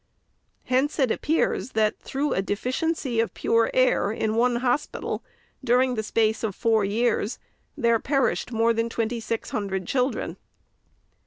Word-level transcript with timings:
Hence 0.63 0.97
it 0.97 1.11
appears, 1.11 1.73
that, 1.73 1.99
through 1.99 2.33
a 2.33 2.41
deficiency 2.41 3.19
of 3.19 3.35
pure 3.35 3.69
air. 3.71 4.11
in 4.11 4.33
one 4.33 4.55
hospital, 4.55 5.23
during 5.63 5.93
the 5.93 6.01
space 6.01 6.43
of 6.43 6.55
four 6.55 6.83
years, 6.83 7.37
there 7.77 7.99
per 7.99 8.31
ished 8.31 8.51
more 8.51 8.73
than 8.73 8.89
twenty 8.89 9.19
six 9.19 9.51
hundred 9.51 9.85
children. 9.85 10.37